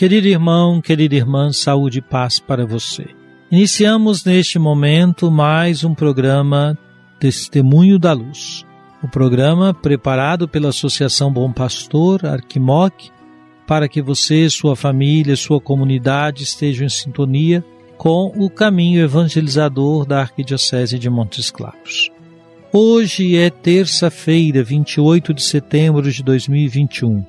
[0.00, 3.08] Querido irmão, querida irmã, saúde e paz para você.
[3.50, 6.74] Iniciamos neste momento mais um programa
[7.18, 8.64] Testemunho da Luz.
[9.02, 13.10] O programa preparado pela Associação Bom Pastor, Arquimoc,
[13.66, 17.62] para que você, sua família, sua comunidade estejam em sintonia
[17.98, 22.10] com o caminho evangelizador da Arquidiocese de Montes Claros.
[22.72, 27.22] Hoje é terça-feira, 28 de setembro de 2021.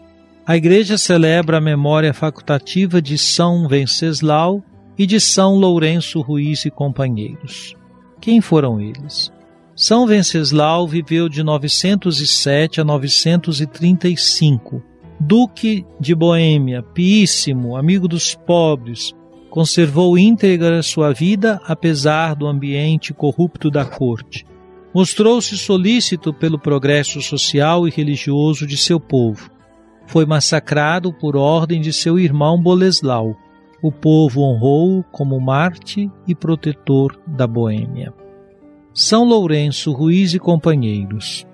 [0.51, 4.61] A igreja celebra a memória facultativa de São Venceslau
[4.97, 7.73] e de São Lourenço Ruiz e companheiros.
[8.19, 9.31] Quem foram eles?
[9.73, 14.83] São Venceslau viveu de 907 a 935.
[15.17, 19.13] Duque de Boêmia, piíssimo, amigo dos pobres,
[19.49, 24.45] conservou íntegra sua vida apesar do ambiente corrupto da corte.
[24.93, 29.49] Mostrou-se solícito pelo progresso social e religioso de seu povo
[30.11, 33.33] foi massacrado por ordem de seu irmão Boleslau.
[33.81, 38.13] O povo honrou-o como Marte e protetor da Boêmia.
[38.93, 41.47] São Lourenço Ruiz e companheiros.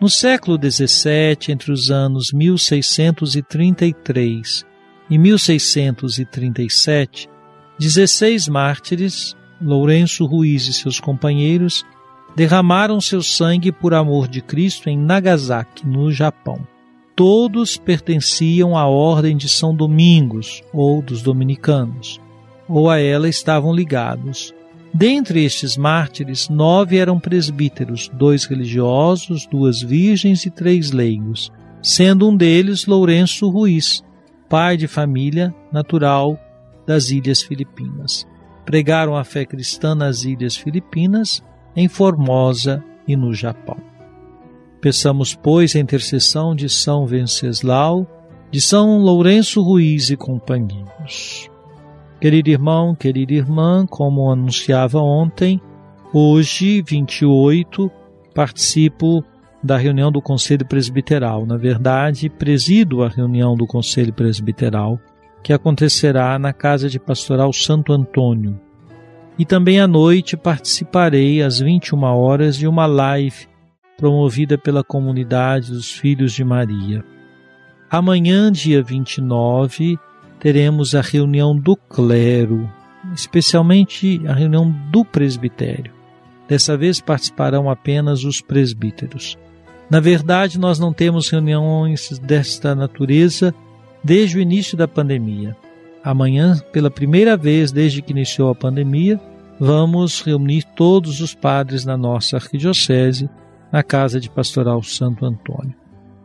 [0.00, 4.66] No século XVII, entre os anos 1633
[5.08, 7.30] e 1637,
[7.78, 11.86] 16 mártires, Lourenço Ruiz e seus companheiros,
[12.34, 16.66] derramaram seu sangue por amor de Cristo em Nagasaki, no Japão
[17.20, 22.18] todos pertenciam à Ordem de São Domingos ou dos Dominicanos,
[22.66, 24.54] ou a ela estavam ligados.
[24.94, 32.34] Dentre estes mártires, nove eram presbíteros, dois religiosos, duas virgens e três leigos, sendo um
[32.34, 34.02] deles Lourenço Ruiz,
[34.48, 36.40] pai de família natural
[36.86, 38.26] das Ilhas Filipinas.
[38.64, 41.44] Pregaram a fé cristã nas Ilhas Filipinas,
[41.76, 43.89] em Formosa e no Japão.
[44.80, 48.06] Peçamos, pois, a intercessão de São Venceslau,
[48.50, 51.50] de São Lourenço Ruiz e companheiros.
[52.20, 55.60] Querido irmão, querida irmã, como anunciava ontem,
[56.12, 57.90] hoje, 28,
[58.34, 59.22] participo
[59.62, 61.44] da reunião do Conselho Presbiteral.
[61.44, 64.98] Na verdade, presido a reunião do Conselho Presbiteral,
[65.42, 68.58] que acontecerá na Casa de Pastoral Santo Antônio.
[69.38, 73.49] E também à noite participarei às 21 horas de uma live
[74.00, 77.04] promovida pela comunidade dos Filhos de Maria.
[77.90, 79.98] Amanhã, dia 29,
[80.40, 82.66] teremos a reunião do clero,
[83.14, 85.92] especialmente a reunião do presbitério.
[86.48, 89.36] Dessa vez participarão apenas os presbíteros.
[89.90, 93.54] Na verdade, nós não temos reuniões desta natureza
[94.02, 95.54] desde o início da pandemia.
[96.02, 99.20] Amanhã, pela primeira vez desde que iniciou a pandemia,
[99.58, 103.28] vamos reunir todos os padres na nossa arquidiocese
[103.72, 105.74] na casa de pastoral Santo Antônio.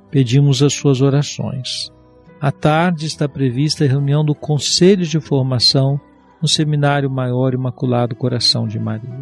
[0.09, 1.91] Pedimos as suas orações.
[2.39, 6.00] À tarde está prevista a reunião do Conselho de Formação
[6.41, 9.22] no Seminário Maior Imaculado Coração de Maria.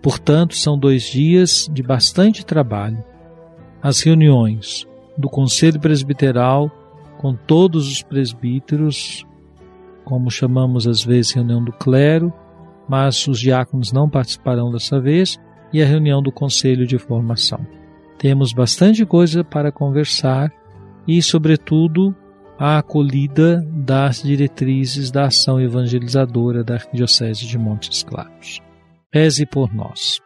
[0.00, 3.02] Portanto, são dois dias de bastante trabalho.
[3.82, 6.70] As reuniões do Conselho Presbiteral
[7.22, 9.24] com todos os presbíteros,
[10.04, 12.32] como chamamos às vezes reunião do clero,
[12.88, 15.38] mas os diáconos não participarão dessa vez,
[15.72, 17.66] e a reunião do Conselho de Formação.
[18.18, 20.52] Temos bastante coisa para conversar
[21.06, 22.14] e, sobretudo,
[22.58, 28.60] a acolhida das diretrizes da ação evangelizadora da Arquidiocese de Montes Claros.
[29.12, 30.20] Reze por nós.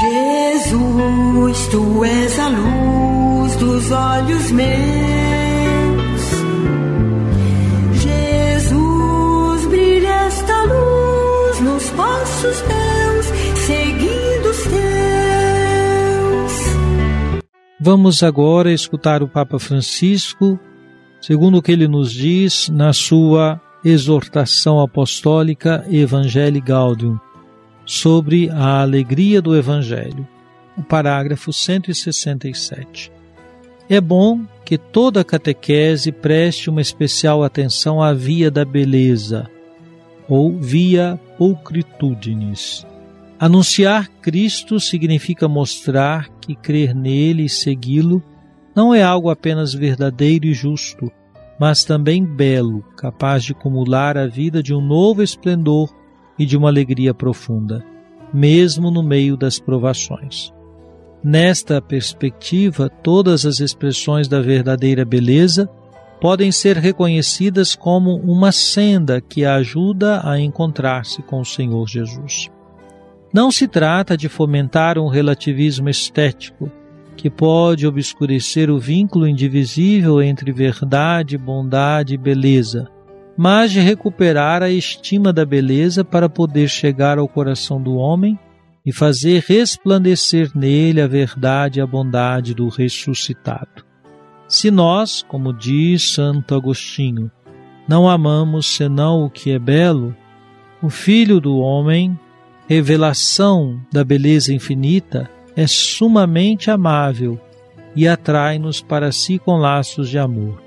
[0.00, 2.73] Jesus, tu és a luz
[3.74, 4.70] dos olhos meus.
[8.00, 10.28] Jesus, brilha
[11.96, 13.26] passos teus,
[13.66, 16.52] seguindo os teus.
[17.80, 20.56] Vamos agora escutar o Papa Francisco,
[21.20, 27.18] segundo o que ele nos diz na sua exortação apostólica Evangelii Gaudium,
[27.84, 30.28] sobre a alegria do Evangelho,
[30.76, 33.13] o parágrafo 167.
[33.88, 39.46] É bom que toda catequese preste uma especial atenção à via da beleza,
[40.26, 42.86] ou via pulcritudinis.
[43.38, 48.22] Anunciar Cristo significa mostrar que crer nele e segui-lo
[48.74, 51.12] não é algo apenas verdadeiro e justo,
[51.60, 55.94] mas também belo, capaz de acumular a vida de um novo esplendor
[56.38, 57.84] e de uma alegria profunda,
[58.32, 60.53] mesmo no meio das provações.
[61.24, 65.66] Nesta perspectiva, todas as expressões da verdadeira beleza
[66.20, 72.50] podem ser reconhecidas como uma senda que a ajuda a encontrar-se com o Senhor Jesus.
[73.32, 76.70] Não se trata de fomentar um relativismo estético
[77.16, 82.86] que pode obscurecer o vínculo indivisível entre verdade, bondade e beleza,
[83.34, 88.38] mas de recuperar a estima da beleza para poder chegar ao coração do homem
[88.84, 93.84] e fazer resplandecer nele a verdade e a bondade do ressuscitado.
[94.46, 97.30] Se nós, como diz Santo Agostinho,
[97.88, 100.14] não amamos senão o que é belo,
[100.82, 102.18] o Filho do Homem,
[102.68, 107.40] revelação da beleza infinita, é sumamente amável
[107.96, 110.62] e atrai-nos para si com laços de amor.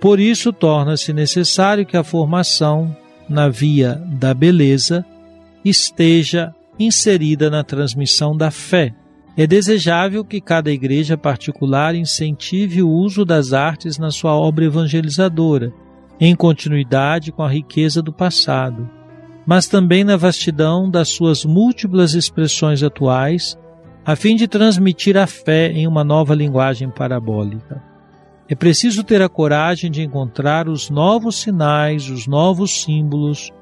[0.00, 2.94] Por isso, torna-se necessário que a formação
[3.28, 5.04] na via da beleza
[5.64, 8.94] esteja inserida na transmissão da fé.
[9.36, 15.72] É desejável que cada igreja particular incentive o uso das artes na sua obra evangelizadora,
[16.20, 18.90] em continuidade com a riqueza do passado,
[19.46, 23.56] mas também na vastidão das suas múltiplas expressões atuais,
[24.04, 27.82] a fim de transmitir a fé em uma nova linguagem parabólica.
[28.48, 33.52] É preciso ter a coragem de encontrar os novos sinais, os novos símbolos,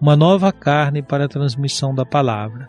[0.00, 2.68] uma nova carne para a transmissão da palavra.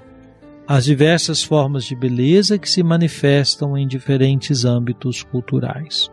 [0.68, 6.10] As diversas formas de beleza que se manifestam em diferentes âmbitos culturais,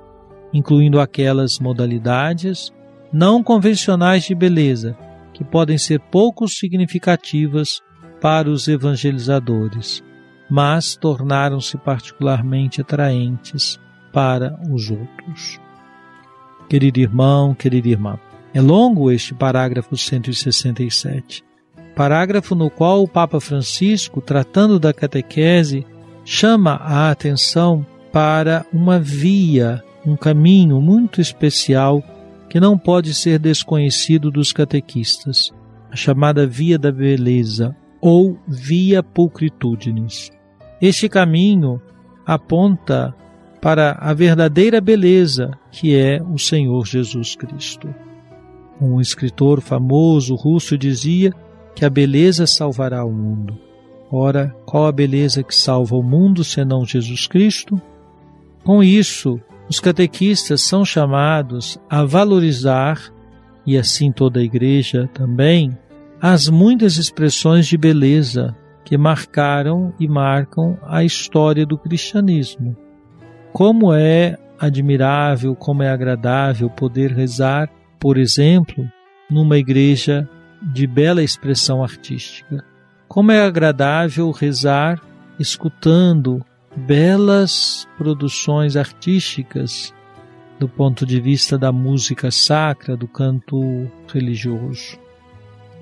[0.52, 2.72] incluindo aquelas modalidades
[3.12, 4.96] não convencionais de beleza,
[5.32, 7.80] que podem ser pouco significativas
[8.20, 10.02] para os evangelizadores,
[10.48, 13.78] mas tornaram-se particularmente atraentes
[14.12, 15.60] para os outros.
[16.68, 18.18] Querido irmão, querida irmã,
[18.54, 21.42] é longo este parágrafo 167,
[21.96, 25.84] parágrafo no qual o Papa Francisco, tratando da catequese,
[26.24, 32.00] chama a atenção para uma via, um caminho muito especial
[32.48, 35.52] que não pode ser desconhecido dos catequistas,
[35.90, 40.30] a chamada via da beleza ou via pulcritudinis.
[40.80, 41.82] Este caminho
[42.24, 43.12] aponta
[43.60, 47.92] para a verdadeira beleza que é o Senhor Jesus Cristo.
[48.80, 51.32] Um escritor famoso russo dizia
[51.74, 53.58] que a beleza salvará o mundo.
[54.10, 57.80] Ora, qual a beleza que salva o mundo senão Jesus Cristo?
[58.62, 63.00] Com isso, os catequistas são chamados a valorizar,
[63.66, 65.76] e assim toda a igreja também,
[66.20, 72.76] as muitas expressões de beleza que marcaram e marcam a história do cristianismo.
[73.52, 77.70] Como é admirável, como é agradável poder rezar
[78.04, 78.86] por exemplo,
[79.30, 80.28] numa igreja
[80.60, 82.62] de bela expressão artística.
[83.08, 85.00] Como é agradável rezar
[85.40, 86.44] escutando
[86.76, 89.94] belas produções artísticas
[90.60, 94.98] do ponto de vista da música sacra, do canto religioso.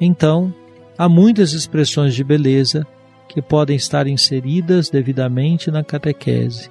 [0.01, 0.55] Então,
[0.97, 2.87] há muitas expressões de beleza
[3.29, 6.71] que podem estar inseridas devidamente na catequese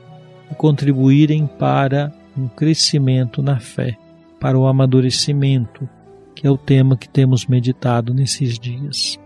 [0.49, 3.97] e contribuírem para um crescimento na fé
[4.41, 5.87] para o amadurecimento,
[6.35, 9.17] que é o tema que temos meditado nesses dias.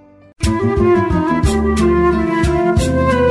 [2.75, 3.24] Música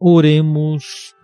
[0.00, 1.14] Oremos.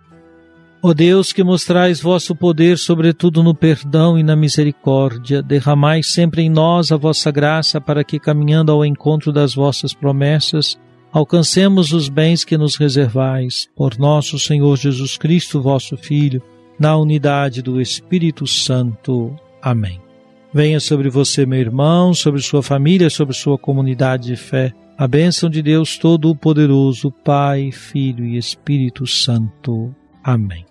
[0.83, 6.49] Ó Deus, que mostrais vosso poder, sobretudo no perdão e na misericórdia, derramai sempre em
[6.49, 10.79] nós a vossa graça, para que, caminhando ao encontro das vossas promessas,
[11.11, 13.67] alcancemos os bens que nos reservais.
[13.75, 16.43] Por nosso Senhor Jesus Cristo, vosso Filho,
[16.79, 19.35] na unidade do Espírito Santo.
[19.59, 19.99] Amém.
[20.53, 24.71] Venha sobre você, meu irmão, sobre sua família, sobre sua comunidade de fé.
[24.99, 29.93] A bênção de Deus Todo-Poderoso, Pai, Filho e Espírito Santo.
[30.23, 30.65] Amém.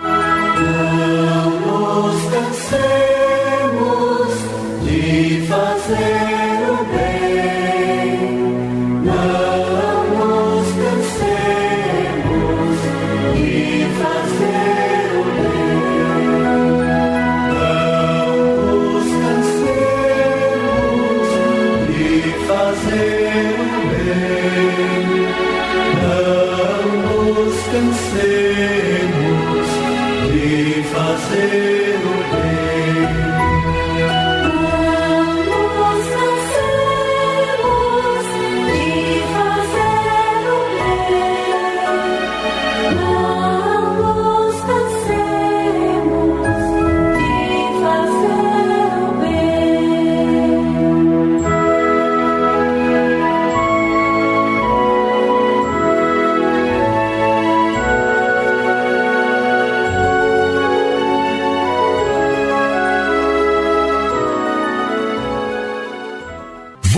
[0.00, 3.18] Não nos cansemos
[4.84, 5.27] de